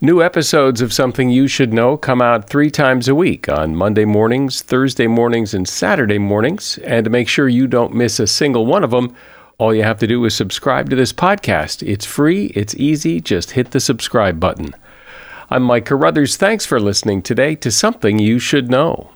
[0.00, 4.04] New episodes of Something You Should Know come out three times a week on Monday
[4.04, 6.78] mornings, Thursday mornings, and Saturday mornings.
[6.78, 9.14] And to make sure you don't miss a single one of them,
[9.58, 11.86] all you have to do is subscribe to this podcast.
[11.86, 14.74] It's free, it's easy, just hit the subscribe button.
[15.50, 16.36] I'm Mike Carruthers.
[16.36, 19.15] Thanks for listening today to Something You Should Know.